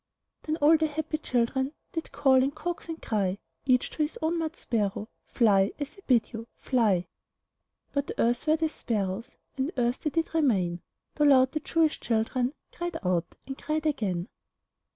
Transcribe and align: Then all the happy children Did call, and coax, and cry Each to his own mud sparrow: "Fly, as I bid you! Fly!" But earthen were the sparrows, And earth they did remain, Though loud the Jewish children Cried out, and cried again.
Then 0.41 0.55
all 0.57 0.77
the 0.77 0.87
happy 0.87 1.19
children 1.19 1.73
Did 1.91 2.11
call, 2.11 2.41
and 2.41 2.55
coax, 2.55 2.89
and 2.89 2.99
cry 2.99 3.37
Each 3.67 3.91
to 3.91 3.97
his 3.99 4.17
own 4.19 4.39
mud 4.39 4.55
sparrow: 4.55 5.09
"Fly, 5.27 5.73
as 5.77 5.91
I 5.95 5.99
bid 6.07 6.33
you! 6.33 6.47
Fly!" 6.57 7.05
But 7.93 8.09
earthen 8.17 8.53
were 8.53 8.57
the 8.57 8.69
sparrows, 8.69 9.37
And 9.57 9.71
earth 9.77 9.99
they 9.99 10.09
did 10.09 10.33
remain, 10.33 10.81
Though 11.13 11.25
loud 11.25 11.51
the 11.51 11.59
Jewish 11.59 11.99
children 11.99 12.55
Cried 12.71 12.97
out, 13.05 13.35
and 13.45 13.55
cried 13.59 13.85
again. 13.85 14.27